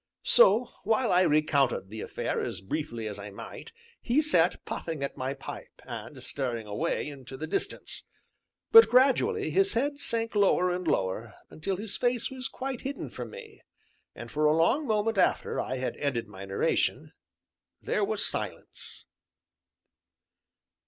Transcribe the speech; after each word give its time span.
So, 0.23 0.71
while 0.83 1.11
I 1.11 1.21
recounted 1.21 1.89
the 1.89 2.01
affair 2.01 2.39
as 2.41 2.59
briefly 2.61 3.07
as 3.07 3.19
I 3.19 3.29
might, 3.29 3.71
he 4.01 4.19
sat 4.19 4.65
puffing 4.65 5.03
at 5.03 5.15
my 5.15 5.35
pipe, 5.35 5.79
and 5.83 6.23
staring 6.23 6.65
away 6.65 7.07
into 7.07 7.37
the 7.37 7.45
distance. 7.45 8.05
But 8.71 8.89
gradually 8.89 9.51
his 9.51 9.73
head 9.73 9.99
sank 9.99 10.33
lower 10.33 10.71
and 10.71 10.87
lower, 10.87 11.35
until 11.51 11.75
his 11.75 11.97
face 11.97 12.31
was 12.31 12.47
quite 12.47 12.81
hidden 12.81 13.11
from 13.11 13.29
me, 13.29 13.61
and 14.15 14.31
for 14.31 14.45
a 14.45 14.57
long 14.57 14.87
moment 14.87 15.19
after 15.19 15.61
I 15.61 15.77
had 15.77 15.95
ended 15.97 16.27
my 16.27 16.45
narration, 16.45 17.11
there 17.79 18.03
was 18.03 18.25
silence. 18.25 19.05